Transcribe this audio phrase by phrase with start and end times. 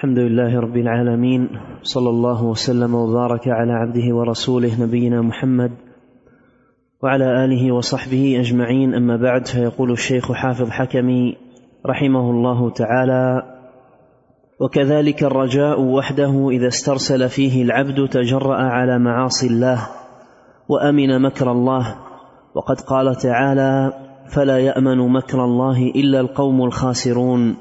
[0.00, 1.48] الحمد لله رب العالمين
[1.82, 5.72] صلى الله وسلم وبارك على عبده ورسوله نبينا محمد
[7.02, 8.94] وعلى آله وصحبه أجمعين.
[8.94, 11.36] أما بعد فيقول الشيخ حافظ حكمي
[11.86, 13.42] رحمه الله تعالى
[14.60, 19.78] وكذلك الرجاء وحده إذا استرسل فيه العبد تجرأ على معاصي الله
[20.68, 21.96] وأمن مكر الله.
[22.54, 23.92] وقد قال تعالى
[24.34, 27.56] فلا يأمن مكر الله إلا القوم الخاسرون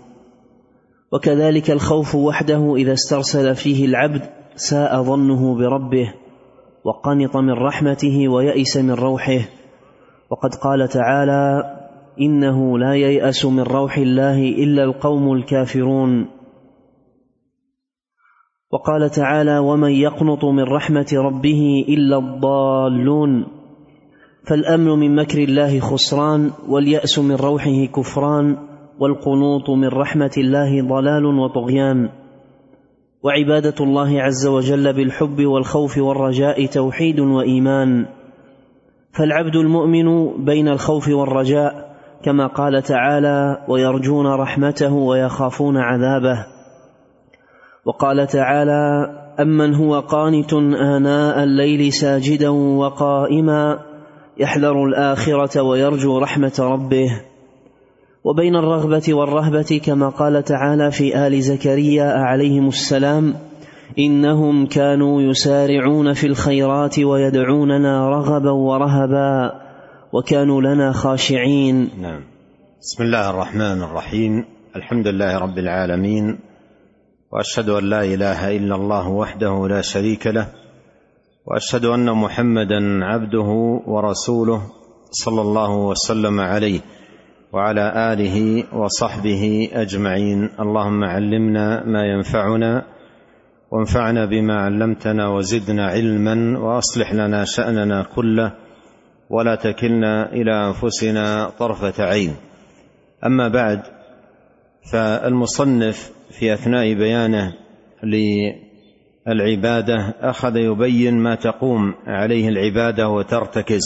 [1.12, 4.22] وكذلك الخوف وحده إذا استرسل فيه العبد
[4.56, 6.14] ساء ظنه بربه
[6.84, 9.40] وقنط من رحمته ويئس من روحه.
[10.32, 11.64] وقد قال تعالى
[12.22, 16.30] إنه لا ييأس من روح الله إلا القوم الكافرون.
[18.72, 23.48] وقال تعالى ومن يقنط من رحمة ربه إلا الضالون.
[24.48, 28.69] فالأمن من مكر الله خسران واليأس من روحه كفران.
[29.00, 32.10] والقنوط من رحمة الله ضلال وطغيان
[33.24, 38.06] وعبادة الله عز وجل بالحب والخوف والرجاء توحيد وإيمان.
[39.18, 41.90] فالعبد المؤمن بين الخوف والرجاء
[42.24, 46.46] كما قال تعالى ويرجون رحمته ويخافون عذابه
[47.86, 53.80] وقال تعالى أمن هو قانت آناء الليل ساجدا وقائما
[54.38, 57.22] يحذر الآخرة ويرجو رحمة ربه
[58.30, 63.34] وبين الرغبة والرهبة كما قال تعالى في آل زكريا عليهم السلام
[64.00, 69.52] إنهم كانوا يسارعون في الخيرات ويدعوننا رغبا ورهبا
[70.14, 71.90] وكانوا لنا خاشعين.
[72.02, 72.22] نعم.
[72.82, 74.46] بسم الله الرحمن الرحيم.
[74.76, 76.40] الحمد لله رب العالمين.
[77.34, 80.48] وأشهد أن لا إله إلا الله وحده لا شريك له.
[81.48, 84.62] وأشهد أن محمدا عبده ورسوله
[85.12, 86.99] صلى الله وسلم عليه.
[87.54, 90.50] وعلى آله وصحبه أجمعين.
[90.60, 92.86] اللهم علمنا ما ينفعنا
[93.72, 98.54] وانفعنا بما علمتنا وزدنا علما وأصلح لنا شأننا كله
[99.30, 102.36] ولا تكلنا إلى أنفسنا طرفة عين.
[103.26, 103.82] أما بعد
[104.92, 107.54] فالمصنف في أثناء بيانه
[109.28, 113.82] للعبادة أخذ يبين ما تقوم عليه العبادة وترتكز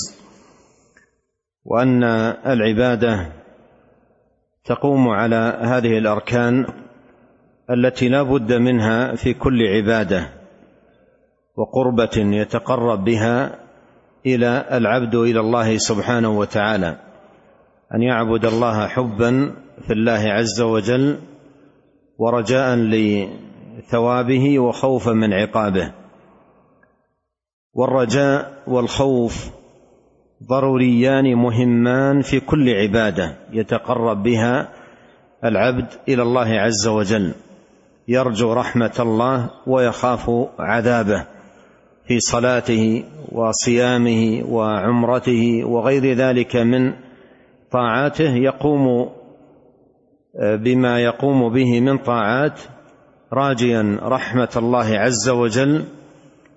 [1.65, 2.03] وأن
[2.45, 3.42] العبادة
[4.65, 6.65] تقوم على هذه الأركان
[7.69, 10.29] التي لا بد منها في كل عبادة
[11.55, 13.59] وقربة يتقرب بها
[14.25, 16.97] إلى العبد إلى الله سبحانه وتعالى.
[17.95, 19.55] أن يعبد الله حبا
[19.87, 21.19] في الله عز وجل
[22.17, 25.93] ورجاء لثوابه وخوفا من عقابه.
[27.73, 29.62] والرجاء والخوف
[30.47, 34.69] ضروريان مهمان في كل عبادة يتقرب بها
[35.45, 37.31] العبد إلى الله عز وجل.
[38.07, 41.25] يرجو رحمة الله ويخاف عذابه
[42.07, 46.93] في صلاته وصيامه وعمرته وغير ذلك من
[47.71, 48.35] طاعاته.
[48.35, 49.09] يقوم
[50.43, 52.59] بما يقوم به من طاعات
[53.33, 55.83] راجيا رحمة الله عز وجل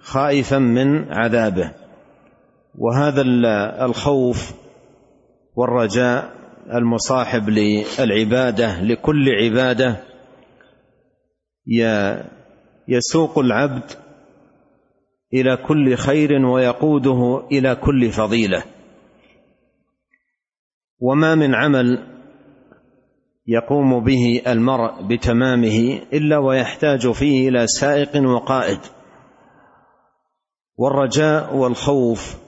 [0.01, 1.86] خائفا من عذابه.
[2.79, 3.23] وهذا
[3.85, 4.55] الخوف
[5.57, 6.37] والرجاء
[6.75, 9.97] المصاحب للعبادة لكل عبادة
[12.89, 13.91] يسوق العبد
[15.35, 18.63] إلى كل خير ويقوده إلى كل فضيلة.
[21.01, 22.07] وما من عمل
[23.47, 28.79] يقوم به المرء بتمامه إلا ويحتاج فيه إلى سائق وقائد.
[30.77, 32.46] والرجاء والخوف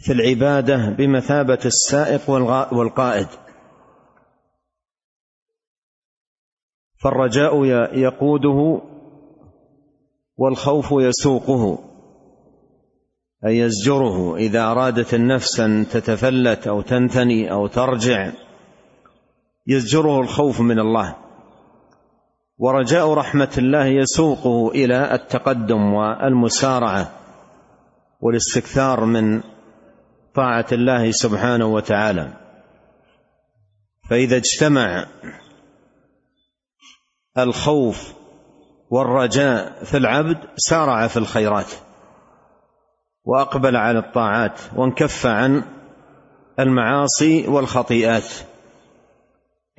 [0.00, 2.30] في العبادة بمثابة السائق
[2.72, 3.26] والقائد.
[7.02, 7.64] فالرجاء
[7.98, 8.82] يقوده
[10.36, 11.78] والخوف يسوقه
[13.46, 14.36] أي يزجره.
[14.36, 18.32] إذا أرادت النفس ان تتفلت أو تنثني أو ترجع
[19.66, 21.16] يزجره الخوف من الله.
[22.58, 27.10] ورجاء رحمة الله يسوقه إلى التقدم والمسارعة
[28.20, 29.40] والاستكثار من
[30.34, 32.32] طاعة الله سبحانه وتعالى.
[34.10, 35.06] فإذا اجتمع
[37.38, 38.14] الخوف
[38.90, 41.72] والرجاء في العبد سارع في الخيرات
[43.24, 45.62] وأقبل على الطاعات وانكف عن
[46.58, 48.28] المعاصي والخطيئات.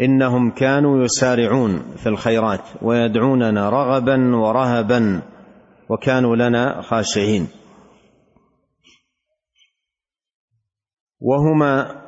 [0.01, 5.21] إنهم كانوا يسارعون في الخيرات ويدعوننا رغبا ورهبا
[5.89, 7.48] وكانوا لنا خاشعين.
[11.22, 12.02] وهما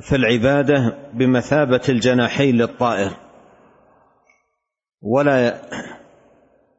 [0.00, 3.10] في العبادة بمثابة الجناحين للطائر
[5.02, 5.60] ولا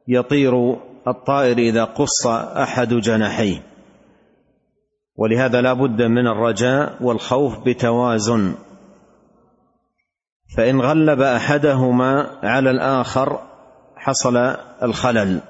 [0.08, 0.76] يطير
[1.08, 2.26] الطائر إذا قص
[2.56, 3.62] أحد جناحيه.
[5.16, 8.54] ولهذا لا بد من الرجاء والخوف بتوازن.
[10.56, 13.42] فإن غلب أحدهما على الآخر
[13.96, 14.36] حصل
[14.82, 15.40] الخلل.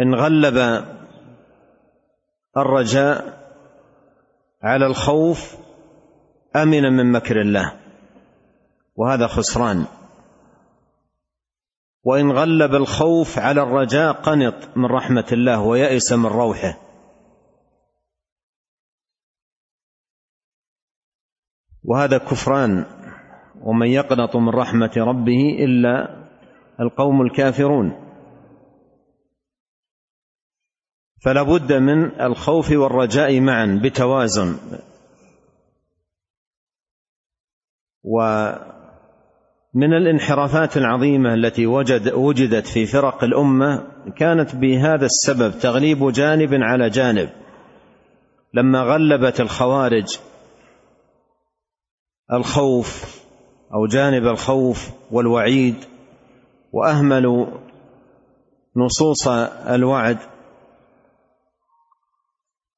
[0.00, 0.84] إن غلب
[2.56, 3.39] الرجاء
[4.62, 5.56] على الخوف
[6.56, 7.80] امن من مكر الله.
[8.96, 9.86] وهذا خسران.
[12.04, 16.78] وإن غلب الخوف على الرجاء قنط من رحمة الله ويأس من روحه.
[21.84, 22.86] وهذا كفران.
[23.60, 26.26] ومن يقنط من رحمة ربه إلا
[26.80, 28.09] القوم الكافرون.
[31.20, 34.56] فلا بد من الخوف والرجاء معا بتوازن.
[38.04, 43.86] ومن الانحرافات العظيمة التي وجد وجدت في فرق الأمة
[44.16, 47.30] كانت بهذا السبب تغليب جانب على جانب.
[48.54, 50.18] لما غلبت الخوارج
[52.32, 53.20] الخوف
[53.74, 55.74] أو جانب الخوف والوعيد
[56.72, 57.46] وأهملوا
[58.76, 59.28] نصوص
[59.68, 60.18] الوعد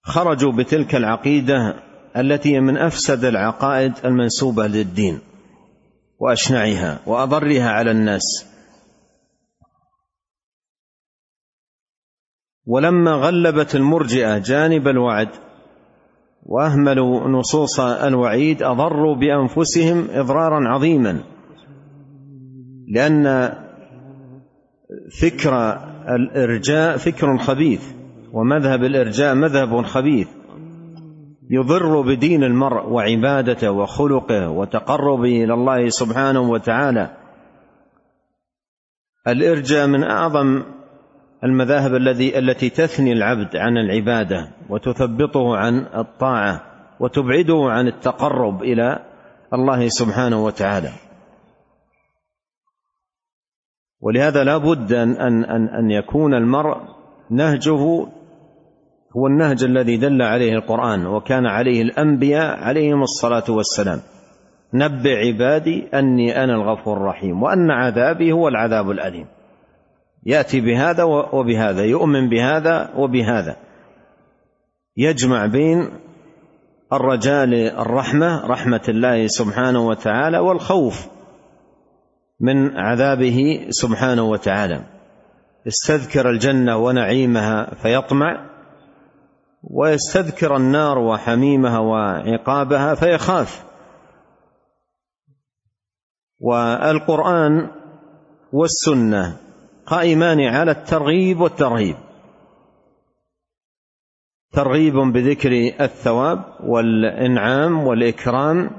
[0.04, 1.74] خرجوا بتلك العقيدة
[2.16, 5.18] التي من أفسد العقائد المنسوبة للدين
[6.18, 8.22] وأشنعها وأضرها على الناس.
[12.66, 15.28] ولما غلبت المرجئة جانب الوعد
[16.42, 21.24] وأهملوا نصوص الوعيد أضروا بأنفسهم إضرارا عظيما
[22.88, 23.52] لأن
[25.22, 25.72] فكر
[26.08, 28.01] الإرجاء فكر خبيث.
[28.32, 30.28] ومذهب الإرجاء مذهب خبيث
[31.50, 37.16] يضر بدين المرء وعبادته وخلقه وتقربه إلى الله سبحانه وتعالى.
[39.28, 40.62] الإرجاء من أعظم
[41.44, 46.62] المذاهب الذي التي تثني العبد عن العبادة وتثبطه عن الطاعة
[47.00, 48.98] وتبعده عن التقرب إلى
[49.54, 50.90] الله سبحانه وتعالى.
[54.00, 56.80] ولهذا لا بد ان ان أن يكون المرء
[57.30, 58.06] نهجه
[59.16, 64.00] هو النهج الذي دل عليه القرآن وكان عليه الأنبياء عليهم الصلاة والسلام.
[64.74, 69.26] نبئ عبادي أني أنا الغفور الرحيم وأن عذابي هو العذاب الأليم.
[70.26, 73.56] يأتي بهذا وبهذا يؤمن بهذا وبهذا.
[74.96, 75.88] يجمع بين
[76.92, 81.08] الرجاء للرحمة رحمة الله سبحانه وتعالى والخوف
[82.40, 84.84] من عذابه سبحانه وتعالى.
[85.66, 88.51] استذكر الجنة ونعيمها فيطمع.
[89.62, 93.64] ويستذكر النار وحميمها وعقابها فيخاف.
[96.40, 97.70] والقرآن
[98.52, 99.36] والسنة
[99.86, 101.96] قائمان على الترغيب والترهيب.
[104.52, 105.50] ترغيب بذكر
[105.80, 108.70] الثواب والإنعام والإكرام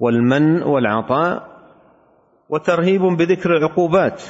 [0.00, 1.48] والمن والعطاء
[2.48, 4.22] وترهيب بذكر العقوبات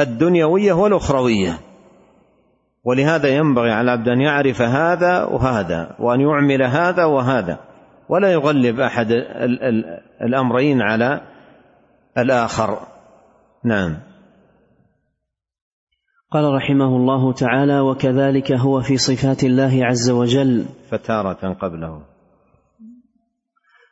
[0.00, 1.71] الدنيوية والأخروية.
[2.84, 7.58] ولهذا ينبغي على العبد أن يعرف هذا وهذا وأن يعمل هذا وهذا
[8.08, 9.06] ولا يغلب أحد
[10.22, 11.20] الأمرين على
[12.18, 12.78] الآخر.
[13.64, 13.96] نعم.
[16.30, 20.64] قال رحمه الله تعالى وكذلك هو في صفات الله عز وجل.
[20.90, 22.02] فتارة قبله.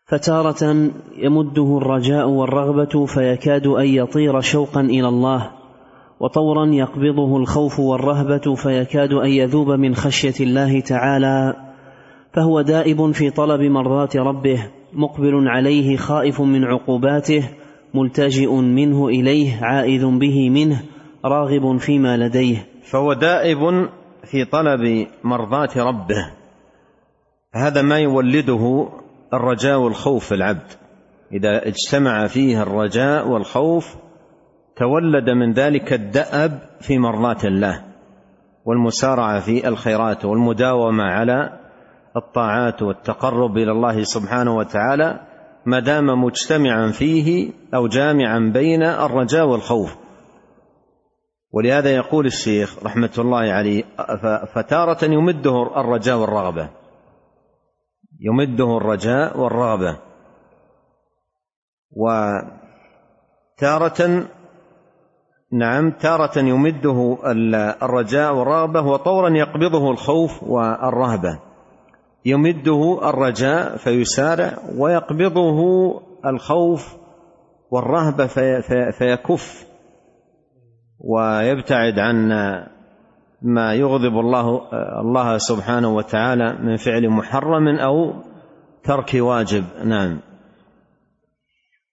[0.06, 5.59] فتارة يمده الرجاء والرغبة فيكاد أن يطير شوقا إلى الله.
[6.20, 11.54] وطورا يقبضه الخوف والرهبة فيكاد أن يذوب من خشية الله تعالى
[12.32, 17.50] فهو دائب في طلب مرضاه ربه مقبل عليه خائف من عقوباته
[17.94, 20.82] ملتجئ منه إليه عائذ به منه
[21.24, 22.66] راغب فيما لديه.
[22.82, 23.88] فهو دائب
[24.24, 26.32] في طلب مرضاه ربه.
[27.54, 28.88] هذا ما يولده
[29.34, 30.72] الرجاء والخوف في العبد.
[31.32, 33.96] إذا اجتمع فيه الرجاء والخوف
[34.80, 37.84] تولد من ذلك الدأب في مرضاة الله
[38.64, 41.58] والمسارعة في الخيرات والمداومة على
[42.16, 45.20] الطاعات والتقرب إلى الله سبحانه وتعالى
[45.66, 49.96] ما دام مجتمعا فيه أو جامعا بين الرجاء والخوف.
[51.52, 53.84] ولهذا يقول الشيخ رحمة الله عليه
[54.54, 56.70] فتارة يمده الرجاء والرغبة.
[58.20, 59.98] يمده الرجاء والرغبة.
[63.56, 64.30] وتارة
[65.52, 67.18] نعم تارة يمده
[67.82, 71.38] الرجاء والرغبة وطورا يقبضه الخوف والرهبة.
[72.24, 75.60] يمده الرجاء فيسارع ويقبضه
[76.26, 76.96] الخوف
[77.70, 79.66] والرهبة في في فيكف
[81.00, 82.28] ويبتعد عن
[83.42, 84.62] ما يغضب الله
[85.00, 88.12] الله سبحانه وتعالى من فعل محرم أو
[88.84, 89.64] ترك واجب.
[89.84, 90.20] نعم.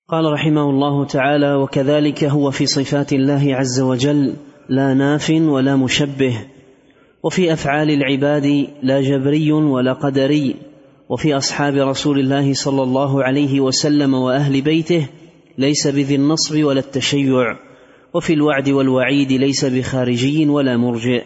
[0.10, 4.34] قال رحمه الله تعالى وكذلك هو في صفات الله عز وجل
[4.70, 6.46] لا ناف ولا مشبه
[7.24, 10.56] وفي أفعال العباد لا جبري ولا قدري
[11.10, 15.08] وفي أصحاب رسول الله صلى الله عليه وسلم وأهل بيته
[15.58, 17.58] ليس بذي النصب ولا التشيع
[18.14, 21.24] وفي الوعد والوعيد ليس بخارجي ولا مرجئ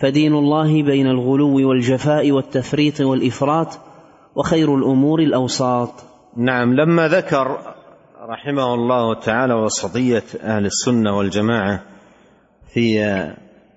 [0.00, 3.78] فدين الله بين الغلو والجفاء والتفريط والإفراط
[4.36, 5.90] وخير الأمور الأوساط.
[6.36, 7.58] نعم لما ذكر
[8.28, 11.82] رحمه الله تعالى وسطيه أهل السنة والجماعة
[12.74, 13.00] في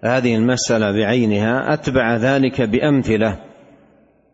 [0.03, 3.39] هذه المسألة بعينها أتبع ذلك بأمثلة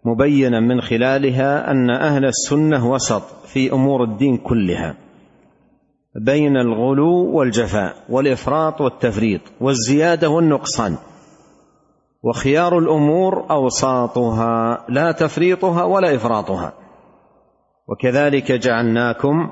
[0.05, 4.95] مبينا من خلالها أن أهل السنة وسط في أمور الدين كلها
[6.15, 10.97] بين الغلو والجفاء والإفراط والتفريط والزيادة والنقصان
[12.23, 16.73] وخيار الأمور أوساطها لا تفريطها ولا إفراطها
[17.87, 19.49] وكذلك جعلناكم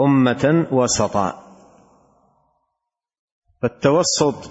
[0.00, 1.42] أمة وسطا.
[3.62, 4.50] فالتوسط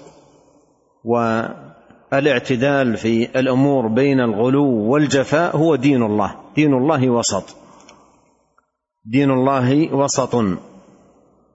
[1.03, 6.35] والاعتدال في الأمور بين الغلو والجفاء هو دين الله.
[6.55, 7.55] دين الله وسط.
[9.05, 10.35] دين الله وسط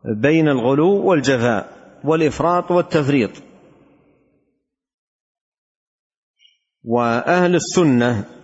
[0.05, 1.69] بين الغلو والجفاء
[2.05, 3.31] والإفراط والتفريط.
[6.85, 8.40] وأهل السنة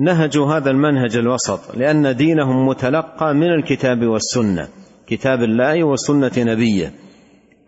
[0.00, 4.68] نهجوا هذا المنهج الوسط لأن دينهم متلقى من الكتاب والسنة
[5.06, 6.92] كتاب الله وسنة نبيه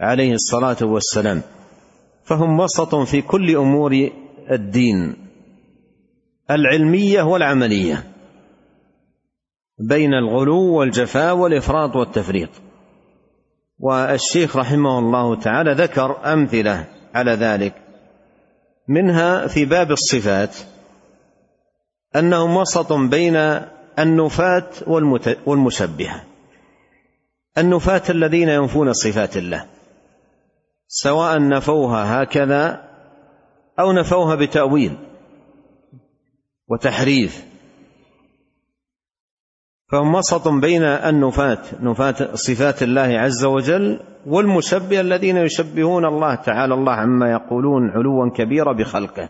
[0.00, 1.42] عليه الصلاة والسلام.
[2.24, 4.10] فهم وسط في كل أمور
[4.50, 5.16] الدين
[6.50, 8.04] العلمية والعملية
[9.78, 12.50] بين الغلو والجفاء والإفراط والتفريط.
[13.78, 17.74] والشيخ رحمه الله تعالى ذكر أمثلة على ذلك
[18.88, 20.71] منها في باب الصفات.
[22.16, 23.36] انهم وسط بين
[23.98, 24.70] النفاة
[25.46, 26.22] والمشبهة.
[27.58, 29.66] النفاة الذين ينفون صفات الله.
[30.86, 32.88] سواء نفوها هكذا
[33.80, 34.96] أو نفوها بتأويل
[36.68, 37.44] وتحريف.
[39.92, 46.74] فهم وسط بين النفاة نفاة صفات الله عز وجل والمشبه الذين يشبهون الله تعالى.
[46.74, 49.28] الله عما يقولون علوا كبيرا بخلقه.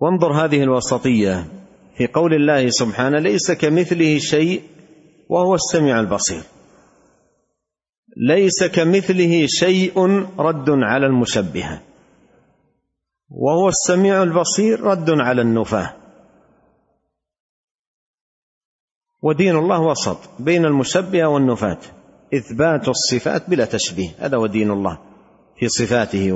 [0.00, 1.44] وانظر هذه الوسطية
[1.96, 4.62] في قول الله سبحانه ليس كمثله شيء
[5.28, 6.42] وهو السميع البصير.
[8.16, 9.98] ليس كمثله شيء
[10.38, 11.82] رد على المشبهة.
[13.30, 15.94] وهو السميع البصير رد على النفاة.
[19.22, 21.78] ودين الله وسط بين المشبهة والنفاة.
[22.34, 24.10] إثبات الصفات بلا تشبيه.
[24.18, 24.98] هذا هو دين الله
[25.58, 26.32] في صفاته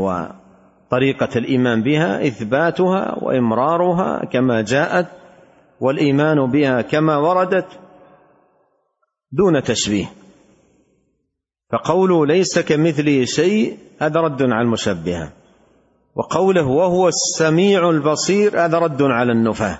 [0.87, 5.07] وطريقه الإيمان بها إثباتها وإمرارها كما جاءت
[5.81, 7.67] والإيمان بها كما وردت
[9.33, 10.07] دون تشبيه.
[11.73, 15.33] فقوله ليس كمثله شيء هذا رد على المشبهة.
[16.15, 19.79] وقوله وهو السميع البصير هذا رد على النفاة.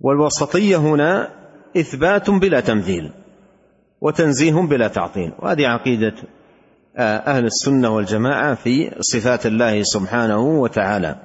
[0.00, 1.28] والوسطية هنا
[1.76, 3.12] إثبات بلا تمثيل
[4.00, 5.32] وتنزيه بلا تعطيل.
[5.38, 6.14] وهذه عقيدة
[6.98, 11.16] أهل السنة والجماعة في صفات الله سبحانه وتعالى.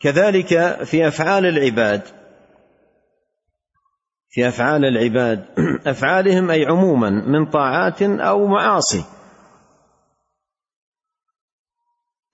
[0.00, 2.02] كذلك في أفعال العباد
[4.30, 5.44] في أفعال العباد
[5.86, 9.04] أفعالهم أي عموما من طاعات أو معاصي.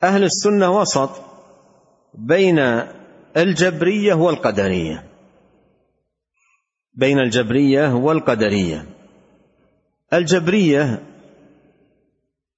[0.02, 1.10] أهل السنة وسط
[2.14, 2.58] بين
[3.36, 5.04] الجبرية والقدرية
[6.94, 8.93] بين الجبرية والقدرية.
[10.14, 11.02] الجبرية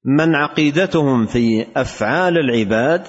[0.05, 3.07] من عقيدتهم في أفعال العباد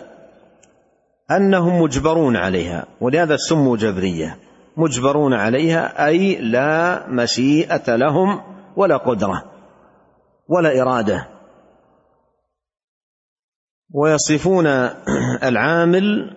[1.31, 4.39] أنهم مجبرون عليها ولهذا سموا جبرية.
[4.77, 8.41] مجبرون عليها أي لا مشيئة لهم
[8.75, 9.51] ولا قدرة
[10.47, 11.27] ولا إرادة.
[13.93, 14.67] ويصفون
[15.43, 16.35] العامل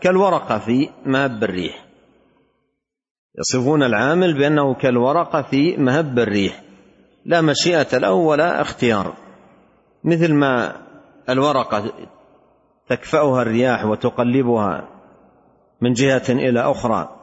[0.00, 1.86] كالورقة في مهب الريح.
[3.38, 6.62] يصفون العامل بأنه كالورقة في مهب الريح.
[7.24, 9.16] لا مشيئة له ولا اختيار.
[10.04, 10.76] مثل ما
[11.28, 11.92] الورقة
[12.88, 14.88] تكفأها الرياح وتقلبها
[15.80, 17.16] من جهة إلى أخرى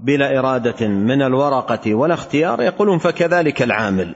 [0.00, 4.14] بلا إرادة من الورقة ولا اختيار يقولون فكذلك العامل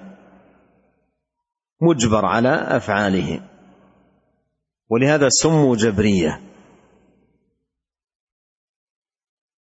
[1.80, 3.40] مجبر على أفعاله.
[4.88, 6.40] ولهذا سموا جبرية.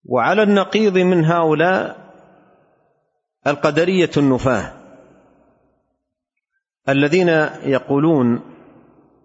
[0.05, 1.97] وعلى النقيض من هؤلاء
[3.47, 4.73] القدرية النفاة.
[6.89, 7.29] الذين
[7.63, 8.41] يقولون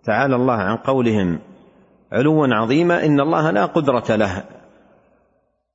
[0.04, 1.38] تعالى الله عن قولهم
[2.12, 4.44] علوا عظيما إن الله لا قدرة له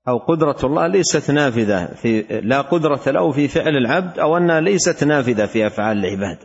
[0.08, 5.04] أو قدرة الله ليست نافذة في لا قدرة له في فعل العبد أو أنها ليست
[5.04, 6.38] نافذة في أفعال العباد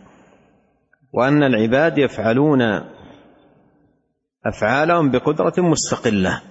[1.13, 2.63] وأن العباد يفعلون
[4.47, 6.43] أفعالهم بقدرة مستقلة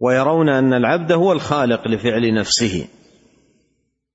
[0.00, 2.88] ويرون أن العبد هو الخالق لفعل نفسه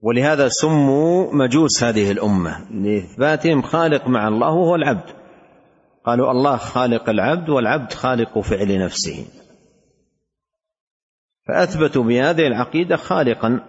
[0.04, 2.72] ولهذا سموا مجوس هذه الأمة.
[2.72, 5.10] لاثباتهم خالق مع الله وهو العبد.
[6.06, 9.26] قالوا الله خالق العبد والعبد خالق فعل نفسه.
[11.48, 13.60] فأثبتوا بهذه العقيدة خالقا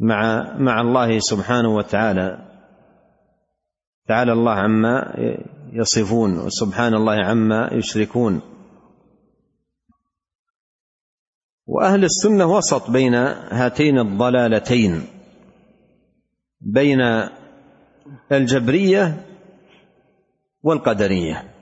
[0.00, 2.38] مع مع الله سبحانه وتعالى.
[4.08, 5.14] تعالى الله عما
[5.72, 8.40] يصفون وسبحان الله عما يشركون.
[11.66, 15.06] وأهل السنة وسط بين هاتين الضلالتين
[16.60, 17.00] بين
[18.32, 19.26] الجبرية
[20.62, 21.54] والقدرية.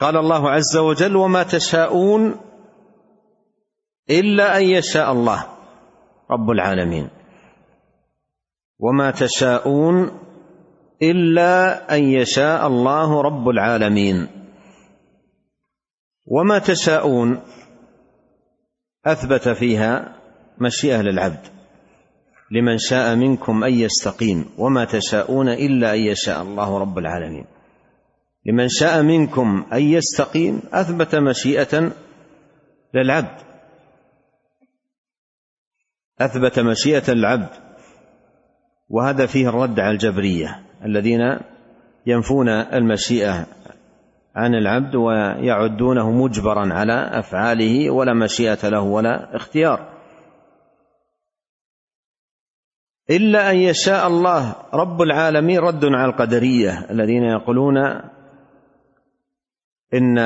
[0.00, 2.34] قال الله عز وجل وما تشاءون
[4.10, 5.46] إلا أن يشاء الله
[6.30, 7.08] رب العالمين.
[8.78, 10.10] وما تشاءون
[11.02, 14.28] إلا أن يشاء الله رب العالمين.
[16.26, 17.40] وما تشاءون
[19.06, 20.16] أثبت فيها
[20.58, 21.40] مشيئة للعبد
[22.50, 27.44] لمن شاء منكم أن يستقيم وما تشاءون إلا أن يشاء الله رب العالمين.
[28.46, 31.92] لمن شاء منكم أن يستقيم أثبت مشيئة
[32.94, 33.40] للعبد.
[36.20, 37.48] أثبت مشيئة العبد
[38.88, 41.20] وهذا فيه الرد على الجبرية الذين
[42.06, 43.46] ينفون المشيئة
[44.36, 49.96] عن العبد ويعدونه مجبرا على أفعاله ولا مشيئة له ولا اختيار.
[53.10, 57.76] إلا أن يشاء الله رب العالمين رد على القدرية الذين يقولون
[59.94, 60.18] إن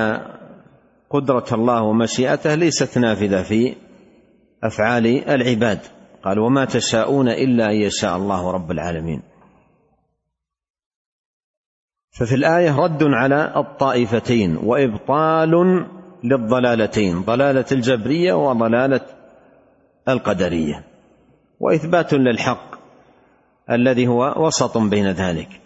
[1.10, 3.76] قدرة الله ومشيئته ليست نافذة في
[4.64, 5.78] أفعال العباد.
[6.24, 9.29] قال وما تشاءون إلا أن يشاء الله رب العالمين.
[12.10, 15.86] ففي الآية رد على الطائفتين وإبطال
[16.24, 19.00] للضلالتين ضلالة الجبرية وضلالة
[20.08, 20.84] القدرية.
[21.60, 22.74] وإثبات للحق
[23.70, 25.60] الذي هو وسط بين ذلك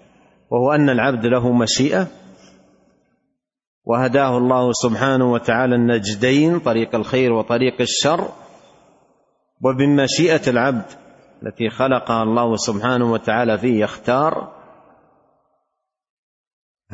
[0.50, 2.06] وهو أن العبد له مشيئة
[3.84, 8.28] وهداه الله سبحانه وتعالى النجدين طريق الخير وطريق الشر.
[9.64, 10.84] وبمشيئة العبد
[11.42, 14.63] التي خلقها الله سبحانه وتعالى فيه يختار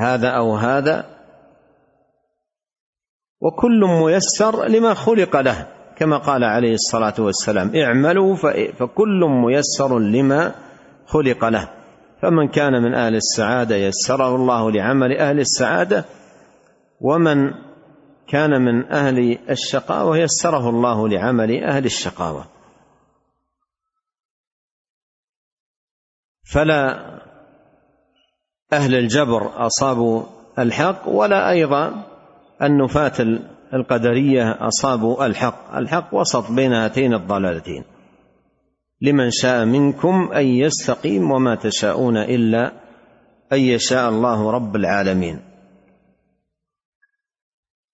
[0.01, 1.05] هذا أو هذا
[3.41, 8.37] وكل ميسر لما خلق له كما قال عليه الصلاة والسلام اعملوا
[8.79, 10.55] فكل ميسر لما
[11.07, 11.69] خلق له.
[12.23, 16.05] فمن كان من أهل السعادة يسره الله لعمل أهل السعادة
[17.01, 17.51] ومن
[18.29, 22.45] كان من أهل الشقاوة يسره الله لعمل أهل الشقاوة.
[26.53, 27.11] فلا
[28.73, 30.23] أهل الجبر أصابوا
[30.59, 32.07] الحق ولا أيضا
[32.63, 33.13] النفاة
[33.75, 35.75] القدرية أصابوا الحق.
[35.77, 37.85] الحق وسط بين هاتين الضلالتين.
[39.03, 42.73] لمن شاء منكم أن يستقيم وما تشاءون إلا
[43.53, 45.41] أن يشاء الله رب العالمين.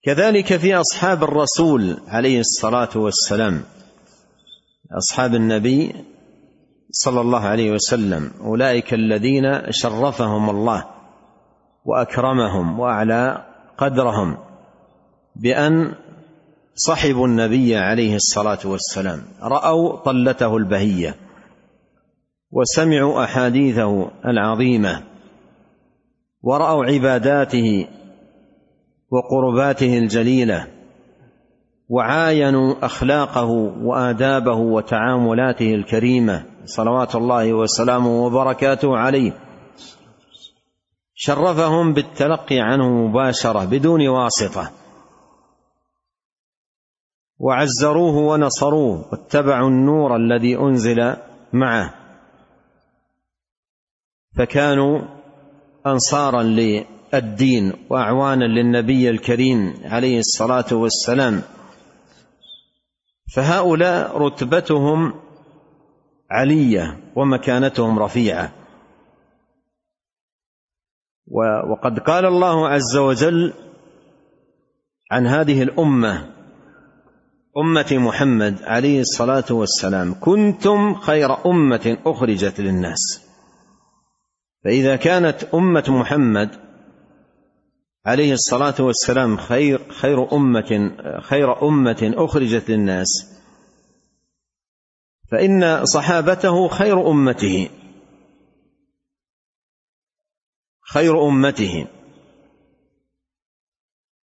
[0.05, 3.63] كذلك في أصحاب الرسول عليه الصلاة والسلام
[4.99, 5.93] أصحاب النبي
[6.99, 10.85] صلى الله عليه وسلم أولئك الذين شرفهم الله
[11.85, 13.45] وأكرمهم وأعلى
[13.79, 14.37] قدرهم
[15.37, 15.95] بأن
[16.75, 21.15] صحبوا النبي عليه الصلاة والسلام رأوا طلته البهية
[22.51, 25.03] وسمعوا أحاديثه العظيمة
[26.43, 27.89] ورأوا عباداته
[29.11, 30.67] وقرباته الجليلة
[31.89, 33.51] وعاينوا أخلاقه
[33.83, 39.33] وآدابه وتعاملاته الكريمة صلوات الله وسلامه وبركاته عليه.
[41.15, 44.71] شرفهم بالتلقي عنه مباشرة بدون واسطة.
[47.39, 51.17] وعزروه ونصروه واتبعوا النور الذي أنزل
[51.53, 51.95] معه.
[54.37, 55.01] فكانوا
[55.87, 61.43] أنصارا للدين وأعوانا للنبي الكريم عليه الصلاة والسلام.
[63.35, 65.26] فهؤلاء رتبتهم
[66.31, 68.53] علية ومكانتهم رفيعة.
[71.71, 73.53] وقد قال الله عز وجل
[75.11, 76.37] عن هذه الأمة
[77.57, 83.27] أمة محمد عليه الصلاة والسلام كنتم خير أمة أخرجت للناس.
[84.65, 86.51] فإذا كانت أمة محمد
[88.07, 93.36] عليه الصلاة والسلام خير خير امه خير أمة أخرجت للناس
[95.31, 97.69] فإن صحابته خير أمته.
[100.93, 101.87] خير أمته.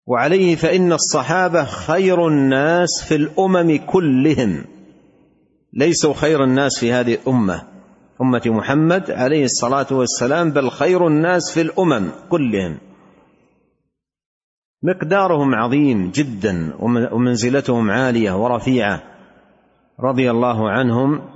[0.07, 4.65] وعليه فإن الصحابة خير الناس في الأمم كلهم.
[5.73, 7.69] ليسوا خير الناس في هذه الأمة.
[8.21, 12.79] أمة محمد عليه الصلاة والسلام بل خير الناس في الأمم كلهم.
[14.83, 16.75] مقدارهم عظيم جدا
[17.13, 19.14] ومنزلتهم عالية ورفيعة.
[20.01, 21.29] رضي الله عنهم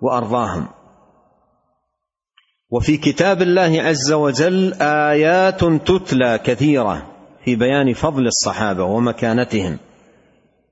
[0.00, 0.68] وأرضاهم.
[2.70, 7.06] وفي كتاب الله عز وجل آيات تتلى كثيرة
[7.44, 9.78] في بيان فضل الصحابة ومكانتهم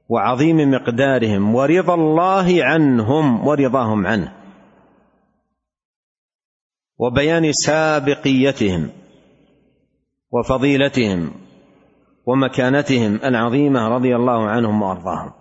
[0.09, 4.33] وعظيم مقدارهم ورضا الله عنهم ورضاهم عنه.
[6.99, 8.91] وبيان سابقيتهم
[10.33, 11.31] وفضيلتهم
[12.27, 15.38] ومكانتهم العظيمة رضي الله عنهم وأرضاهم.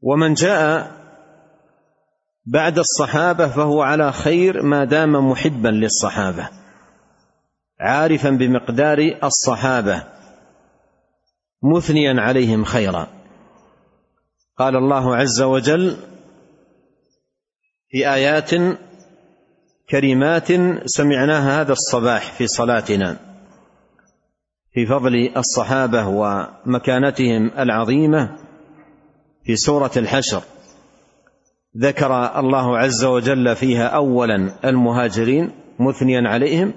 [0.00, 0.90] ومن جاء
[2.46, 6.48] بعد الصحابة فهو على خير ما دام محبا للصحابة
[7.80, 10.04] عارفا بمقدار الصحابة
[11.62, 13.08] مثنيا عليهم خيرا.
[14.58, 15.96] قال الله عز وجل
[17.88, 18.50] في آيات
[19.90, 20.48] كريمات
[20.84, 23.16] سمعناها هذا الصباح في صلاتنا
[24.72, 28.45] في فضل الصحابة ومكانتهم العظيمة.
[29.46, 30.42] في سورة الحشر.
[31.78, 36.72] ذكر الله عز وجل فيها اولا المهاجرين مثنيا عليهم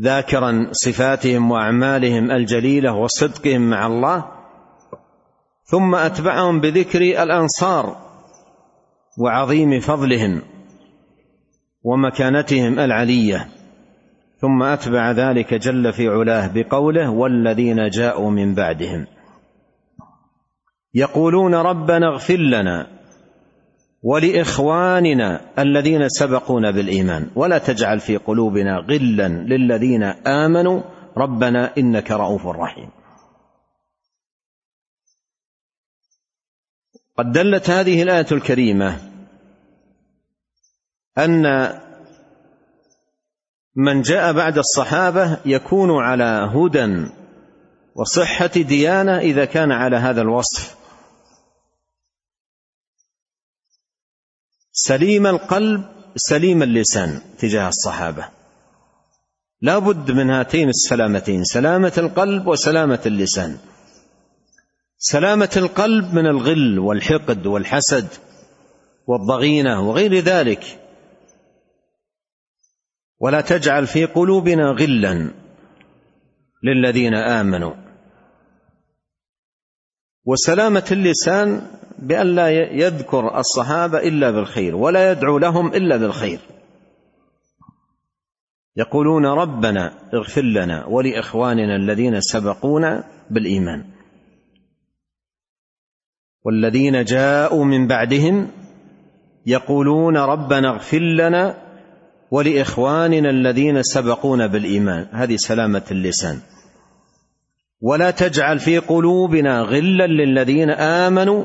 [0.00, 4.24] ذاكرا صفاتهم وأعمالهم الجليلة وصدقهم مع الله
[5.64, 7.96] ثم أتبعهم بذكر الأنصار
[9.18, 10.42] وعظيم فضلهم
[11.82, 13.48] ومكانتهم العلية.
[14.40, 19.06] ثم أتبع ذلك جل في علاه بقوله والذين جاءوا من بعدهم.
[20.94, 22.86] يقولون ربنا اغفر لنا
[24.02, 27.30] ولإخواننا الذين سبقونا بالإيمان.
[27.36, 30.82] ولا تجعل في قلوبنا غلا للذين آمنوا.
[31.16, 32.90] ربنا إنك رؤوف رحيم.
[37.18, 38.98] قد دلت هذه الآية الكريمة
[41.18, 41.72] أن
[43.76, 47.06] من جاء بعد الصحابة يكون على هدى
[47.94, 50.81] وصحة ديانة إذا كان على هذا الوصف.
[54.74, 55.84] سليم القلب
[56.16, 58.28] سليم اللسان تجاه الصحابة.
[59.60, 63.58] لا بد من هاتين السلامتين سلامة القلب وسلامة اللسان.
[64.98, 68.08] سلامة القلب من الغل والحقد والحسد
[69.06, 70.64] والضغينة وغير ذلك.
[73.20, 75.30] ولا تجعل في قلوبنا غلا
[76.62, 77.81] للذين آمنوا.
[80.24, 81.62] وسلامة اللسان
[81.98, 86.38] بأن لا يذكر الصحابة إلا بالخير ولا يدعو لهم إلا بالخير.
[88.76, 93.84] يقولون ربنا اغفر لنا ولإخواننا الذين سبقونا بالإيمان.
[96.44, 98.50] والذين جاءوا من بعدهم
[99.46, 101.56] يقولون ربنا اغفر لنا
[102.30, 105.08] ولإخواننا الذين سبقونا بالإيمان.
[105.12, 106.51] هذه سلامة اللسان.
[107.82, 111.44] ولا تجعل في قلوبنا غلا للذين آمنوا.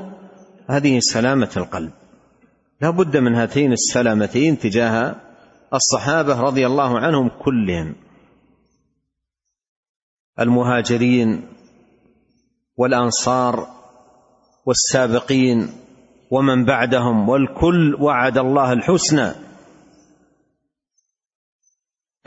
[0.69, 1.91] هذه سلامة القلب.
[2.82, 5.15] لا بد من هاتين السلامتين تجاه
[5.73, 7.95] الصحابة رضي الله عنهم كلهم.
[10.39, 11.47] المهاجرين
[12.78, 13.67] والأنصار
[14.65, 15.69] والسابقين
[16.32, 19.32] ومن بعدهم والكل وعد الله الحسنى.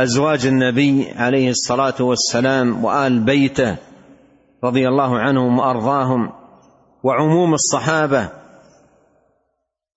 [0.00, 3.89] أزواج النبي عليه الصلاة والسلام وآل بيته
[4.64, 6.32] رضي الله عنهم وأرضاهم
[7.02, 8.30] وعموم الصحابة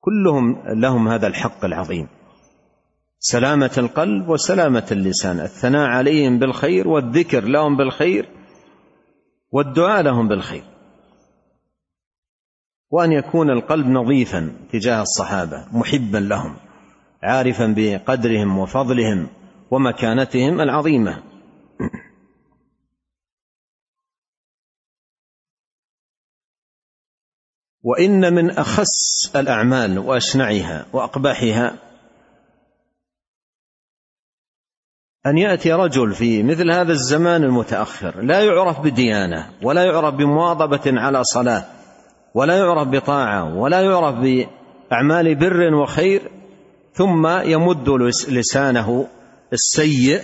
[0.02, 2.08] كلهم لهم هذا الحق العظيم.
[3.20, 8.30] سلامة القلب وسلامة اللسان الثناء عليهم بالخير والذكر لهم بالخير
[9.52, 10.64] والدعاء لهم بالخير.
[12.92, 16.56] وأن يكون القلب نظيفا تجاه الصحابة محبا لهم
[17.24, 19.28] عارفا بقدرهم وفضلهم
[19.72, 21.33] ومكانتهم العظيمة.
[27.84, 31.76] وإن من اخس الأعمال وأشنعها وأقبحها
[35.26, 41.24] أن يأتي رجل في مثل هذا الزمان المتأخر لا يعرف بديانة ولا يعرف بمواظبة على
[41.24, 41.66] صلاة
[42.34, 46.32] ولا يعرف بطاعة ولا يعرف بأعمال بر وخير
[46.94, 47.90] ثم يمد
[48.30, 49.08] لسانه
[49.54, 50.22] السيء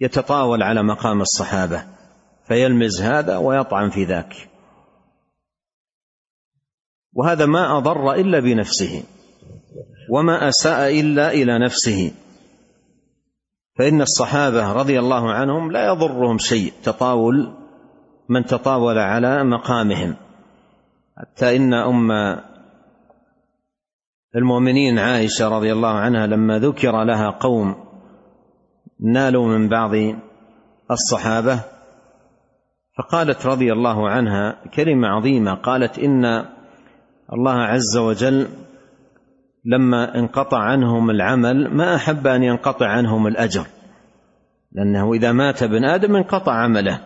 [0.00, 1.84] يتطاول على مقام الصحابة
[2.48, 4.55] فيلمز هذا ويطعن في ذاك.
[7.16, 9.02] وهذا ما أضر إلا بنفسه
[10.10, 12.12] وما أساء إلا إلى نفسه.
[13.78, 17.52] فإن الصحابة رضي الله عنهم لا يضرهم شيء تطاول
[18.28, 20.16] من تطاول على مقامهم.
[21.16, 22.10] حتى إن أم
[24.36, 27.74] المؤمنين عائشة رضي الله عنها لما ذكر لها قوم
[29.00, 29.90] نالوا من بعض
[30.90, 31.60] الصحابة
[32.98, 36.46] فقالت رضي الله عنها كلمة عظيمة قالت إن
[37.32, 38.48] الله عز وجل
[39.64, 43.66] لما انقطع عنهم العمل ما أحب أن ينقطع عنهم الأجر
[44.72, 47.00] لأنه إذا مات ابن آدم انقطع عمله.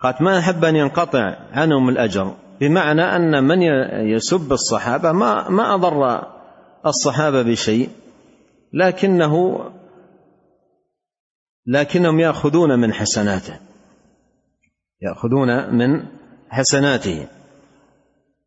[0.00, 3.62] قالت ما أحب أن ينقطع عنهم الأجر بمعنى أن من
[4.16, 6.22] يسب الصحابة ما ما أضر
[6.86, 7.88] الصحابة بشيء
[8.72, 9.64] لكنه
[11.66, 13.60] لكنهم يأخذون من حسناته
[15.02, 16.06] يأخذون من
[16.48, 17.26] حسناته.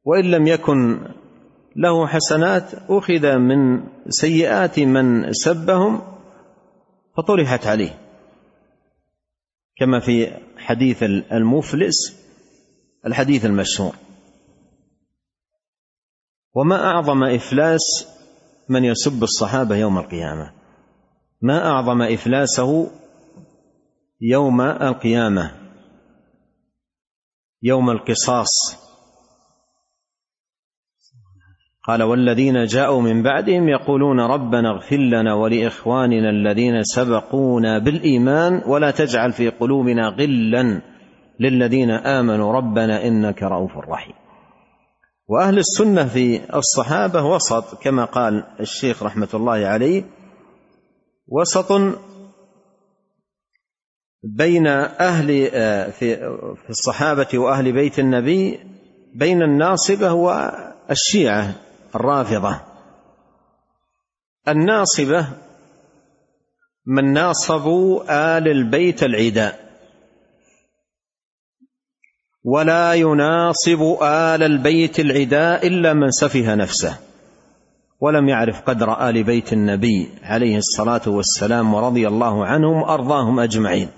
[0.03, 1.07] وإن لم يكن
[1.75, 6.01] له حسنات أخذ من سيئات من سبهم
[7.17, 7.99] فطرحت عليه.
[9.77, 12.21] كما في حديث المفلس
[13.05, 13.95] الحديث المشهور.
[16.55, 18.07] وما أعظم إفلاس
[18.69, 20.53] من يسب الصحابة يوم القيامة؟
[21.41, 22.91] ما أعظم إفلاسه
[24.21, 25.51] يوم القيامة؟
[27.63, 28.81] يوم القصاص.
[31.87, 39.31] قال والذين جاءوا من بعدهم يقولون ربنا اغفر لنا ولإخواننا الذين سبقونا بالإيمان ولا تجعل
[39.33, 40.81] في قلوبنا غلا
[41.39, 42.53] للذين آمنوا.
[42.53, 44.15] ربنا إنك رؤوف رحيم.
[45.27, 50.03] وأهل السنة في الصحابة وسط كما قال الشيخ رحمة الله عليه
[51.27, 51.71] وسط
[54.23, 55.27] بين أهل
[55.91, 58.59] في الصحابة وأهل بيت النبي
[59.15, 61.55] بين الناصبة والشيعة.
[61.95, 62.61] الرافضة.
[64.47, 65.27] الناصبة
[66.85, 68.03] من ناصبوا
[68.37, 69.71] آل البيت العداء.
[72.43, 76.99] ولا يناصب آل البيت العداء إلا من سفه نفسه.
[77.99, 83.91] ولم يعرف قدر آل بيت النبي عليه الصلاة والسلام ورضي الله عنهم وارضاهم أجمعين.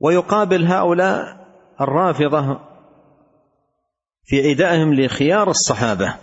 [0.00, 1.46] ويقابل هؤلاء
[1.80, 2.71] الرافضة
[4.24, 6.16] في عدائهم لخيار الصحابة.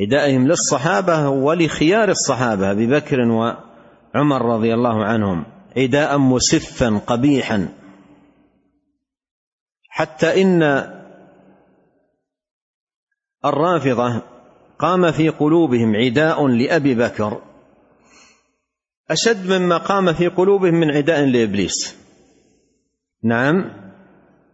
[0.00, 2.70] عدائهم للصحابة ولخيار الصحابة.
[2.70, 5.44] أبي بكر وعمر رضي الله عنهم.
[5.76, 7.68] عداء مسفا قبيحا.
[9.88, 10.62] حتى إن
[13.44, 14.22] الرافضة
[14.78, 17.42] قام في قلوبهم عداء لأبي بكر.
[19.10, 21.96] أشد مما قام في قلوبهم من عداء لإبليس.
[23.24, 23.85] نعم.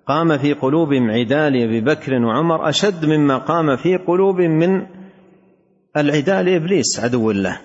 [0.06, 4.86] قام في قلوبهم عداء لأبي بكر وعمر أشد مما قام في قلوبهم من
[5.96, 7.60] العداء لإبليس عدو الله.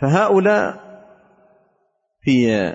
[0.00, 0.90] فهؤلاء
[2.22, 2.72] في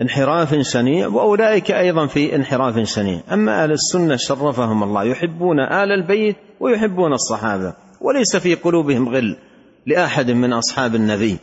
[0.00, 6.36] انحراف شنيع وأولئك أيضا في انحراف شنيع أما أهل السنة شرفهم الله يحبون آل البيت
[6.60, 9.36] ويحبون الصحابة وليس في قلوبهم غل
[9.86, 11.38] لأحد من أصحاب النبي.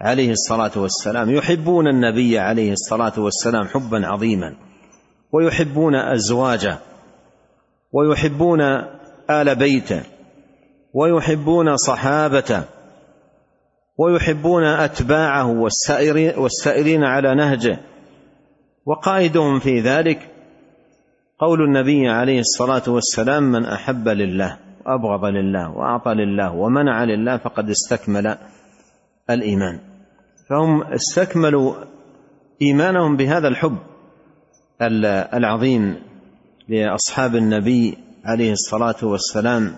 [0.00, 4.54] عليه الصلاة والسلام يحبون النبي عليه الصلاة والسلام حبا عظيما
[5.32, 6.78] ويحبون أزواجه
[7.92, 8.60] ويحبون
[9.30, 10.02] آل بيته
[10.94, 12.62] ويحبون صحابته
[13.98, 15.60] ويحبون أتباعه
[16.36, 17.78] والسائرين على نهجه.
[18.86, 20.30] وقائدهم في ذلك
[21.38, 27.70] قول النبي عليه الصلاة والسلام من أحب لله وأبغض لله وأعطى لله ومنع لله فقد
[27.70, 28.36] استكمل
[29.30, 29.80] الإيمان.
[30.50, 31.74] فهم استكملوا
[32.62, 33.78] إيمانهم بهذا الحب
[35.34, 35.96] العظيم
[36.68, 39.76] لأصحاب النبي عليه الصلاة والسلام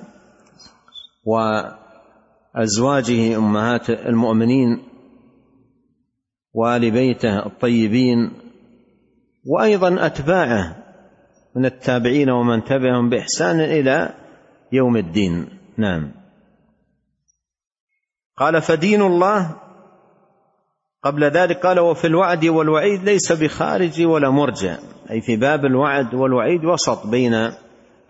[2.55, 4.83] وأزواجه أمهات المؤمنين
[6.55, 8.31] وآل بيته الطيبين
[9.47, 10.77] وأيضا أتباعه
[11.57, 14.15] من التابعين ومن تبعهم بإحسان إلى
[14.73, 15.49] يوم الدين.
[15.77, 16.13] نعم.
[18.39, 19.51] قال فدين الله.
[21.05, 24.77] قبل ذلك قال وفي الوعد والوعيد ليس بخارج ولا مرجع.
[25.11, 27.51] أي في باب الوعد والوعيد وسط بين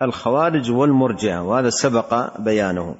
[0.01, 2.95] الخوارج والمرجئه وهذا سبق بيانه.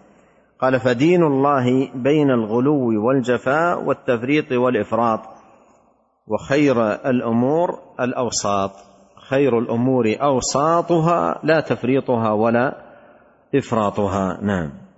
[0.61, 5.19] قال فدين الله بين الغلو والجفاء والتفريط والإفراط
[6.27, 8.71] وخير الأمور الأوساط.
[9.29, 12.75] خير الأمور أوساطها لا تفريطها ولا
[13.55, 14.37] إفراطها.
[14.41, 14.88] نعم.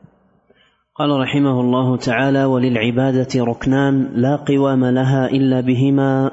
[0.96, 6.32] قال رحمه الله تعالى وللعبادة ركنان لا قوام لها إلا بهما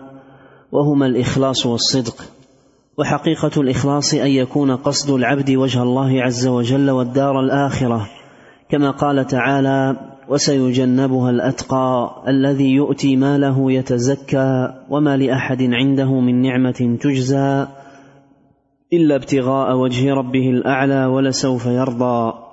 [0.73, 2.15] وهما الإخلاص والصدق.
[2.99, 8.09] وحقيقة الإخلاص أن يكون قصد العبد وجه الله عز وجل والدار الآخرة
[8.71, 9.97] كما قال تعالى
[10.29, 17.67] وسيجنبها الأتقى الذي يؤتي ماله يتزكى وما لأحد عنده من نعمة تجزى
[18.93, 22.48] إلا ابتغاء وجه ربه الأعلى ولسوف يرضى.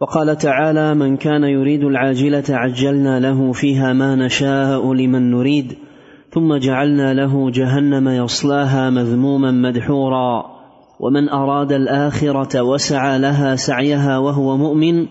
[0.00, 5.78] وقال تعالى من كان يريد العاجلة عجلنا له فيها ما نشاء لمن نريد
[6.30, 10.44] ثم جعلنا له جهنم يصلاها مذموما مدحورا
[11.00, 15.06] ومن أراد الآخرة وسعى لها سعيها وهو مؤمن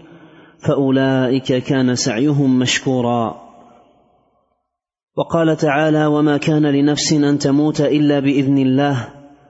[0.59, 3.35] فأولئك كان سعيهم مشكورا.
[5.17, 9.07] وقال تعالى وما كان لنفس أن تموت إلا بإذن الله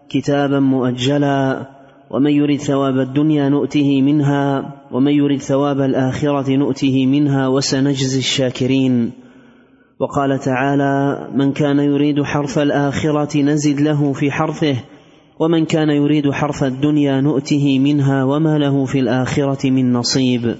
[0.09, 1.67] كتابا مؤجلا
[2.11, 9.11] ومن يرد ثواب الدنيا نؤته منها ومن يرد ثواب الآخرة نؤته منها وسنجزي الشاكرين.
[9.99, 14.75] وقال تعالى من كان يريد حرث الآخرة نزد له في حرثه
[15.39, 20.55] ومن كان يريد حرث الدنيا نؤته منها وما له في الآخرة من نصيب.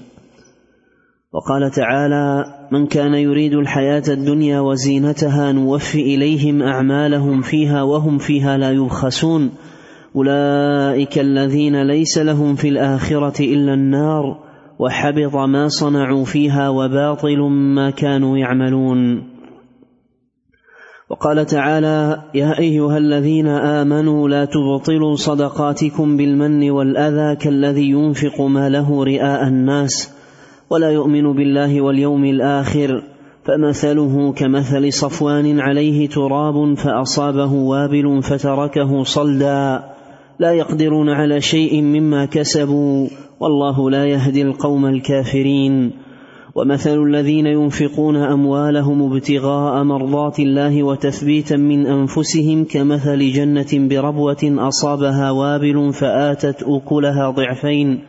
[1.32, 8.70] وقال تعالى من كان يريد الحياة الدنيا وزينتها نوفي إليهم أعمالهم فيها وهم فيها لا
[8.70, 9.50] يبخسون
[10.18, 14.38] أولئك الذين ليس لهم في الآخرة إلا النار
[14.78, 19.22] وحبط ما صنعوا فيها وباطل ما كانوا يعملون.
[21.10, 29.48] وقال تعالى يا أيها الذين آمنوا لا تبطلوا صدقاتكم بالمن والأذى كالذي ينفق ماله رئاء
[29.48, 30.12] الناس
[30.70, 33.02] ولا يؤمن بالله واليوم الآخر
[33.44, 39.97] فمثله كمثل صفوان عليه تراب فأصابه وابل فتركه صلدا.
[40.40, 43.08] لا يقدرون على شيء مما كسبوا
[43.40, 45.92] والله لا يهدي القوم الكافرين.
[46.54, 55.92] ومثل الذين ينفقون أموالهم ابتغاء مرضات الله وتثبيتا من أنفسهم كمثل جنة بربوة أصابها وابل
[55.92, 58.00] فآتت أكلها ضعفين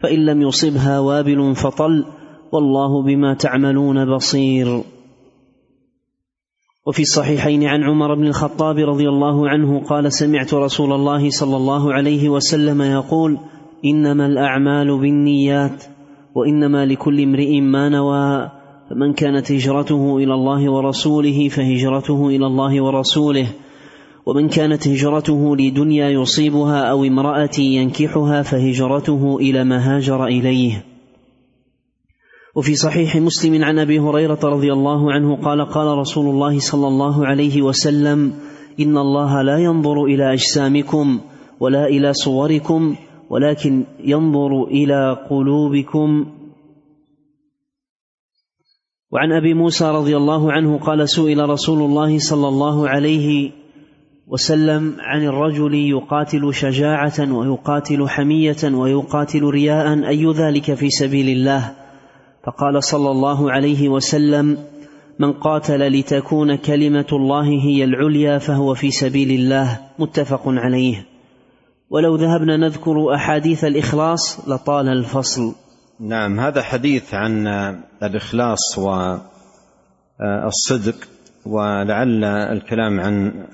[0.00, 2.04] فإن لم يصبها وابل فطل
[2.52, 4.82] والله بما تعملون بصير.
[6.86, 11.92] وفي الصحيحين عن عمر بن الخطاب رضي الله عنه قال سمعت رسول الله صلى الله
[11.94, 13.38] عليه وسلم يقول
[13.84, 15.84] إنما الأعمال بالنيات
[16.34, 18.50] وإنما لكل امرئ ما نوى
[18.90, 23.46] فمن كانت هجرته إلى الله ورسوله فهجرته إلى الله ورسوله
[24.26, 30.91] ومن كانت هجرته لدنيا يصيبها أو امراه ينكحها فهجرته إلى ما هاجر إليه.
[32.56, 37.26] وفي صحيح مسلم عن أبي هريرة رضي الله عنه قال قال رسول الله صلى الله
[37.26, 38.32] عليه وسلم
[38.80, 41.20] إن الله لا ينظر إلى أجسامكم
[41.60, 42.96] ولا إلى صوركم
[43.30, 46.26] ولكن ينظر إلى قلوبكم.
[49.12, 53.50] وعن أبي موسى رضي الله عنه قال سئل رسول الله صلى الله عليه
[54.26, 61.81] وسلم عن الرجل يقاتل شجاعة ويقاتل حمية ويقاتل رياء أي ذلك في سبيل الله؟
[62.46, 64.58] فقال صلى الله عليه وسلم
[65.18, 69.80] من قاتل لتكون كلمة الله هي العليا فهو في سبيل الله.
[69.98, 71.06] متفق عليه.
[71.90, 75.54] ولو ذهبنا نذكر أحاديث الإخلاص لطال الفصل.
[76.00, 77.46] نعم هذا حديث عن
[78.02, 78.78] الإخلاص
[80.20, 80.94] والصدق
[81.46, 83.46] ولعل الكلام عن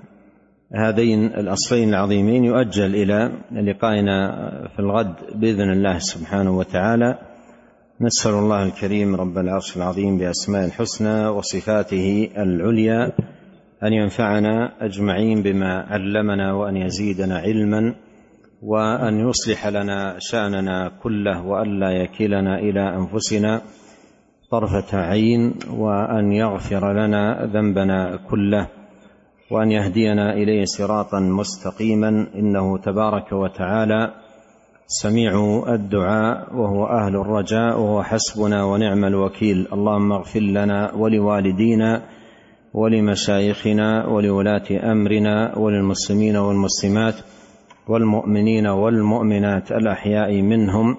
[0.75, 4.31] هذين الأصلين العظيمين يؤجل إلى لقائنا
[4.77, 7.19] في الغد بإذن الله سبحانه وتعالى.
[8.01, 13.13] نسأل الله الكريم رب العرش العظيم بأسماء الحسنى وصفاته العليا
[13.83, 17.95] أن ينفعنا أجمعين بما علمنا وأن يزيدنا علما
[18.63, 23.63] وأن يصلح لنا شأننا كله والا يكلنا إلى أنفسنا
[24.51, 28.69] طرفة عين وأن يغفر لنا ذنبنا كله
[29.51, 34.28] وأن يهدينا إليه صراطا مستقيما إنه تبارك وتعالى
[34.91, 35.33] سميع
[35.69, 39.69] الدعاء وهو أهل الرجاء وهو حسبنا ونعم الوكيل.
[39.73, 42.03] اللهم اغفر لنا ولوالدينا
[42.75, 47.15] ولمشايخنا ولولاة أمرنا وللمسلمين والمسلمات
[47.89, 50.97] والمؤمنين والمؤمنات الأحياء منهم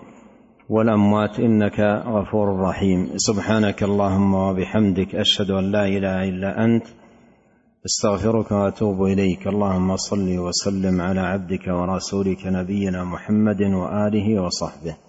[0.70, 3.08] والأموات إنك غفور رحيم.
[3.18, 6.86] سبحانك اللهم وبحمدك أشهد أن لا إله إلا أنت
[7.86, 9.48] أستغفرك وأتوب إليك.
[9.48, 15.09] اللهم صل وسلم على عبدك ورسولك نبينا محمد وآله وصحبه.